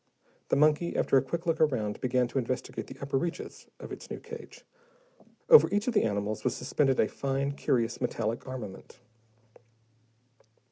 [0.49, 4.09] The monkey, after a quick look around, began to investigate the upper reaches of its
[4.09, 4.65] new cage.
[5.47, 8.99] Over each of the animals was suspended a fine, curious metallic armament.